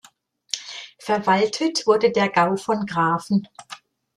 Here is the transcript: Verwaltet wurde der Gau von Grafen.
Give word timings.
Verwaltet 0.97 1.85
wurde 1.85 2.11
der 2.11 2.29
Gau 2.31 2.55
von 2.55 2.87
Grafen. 2.87 3.47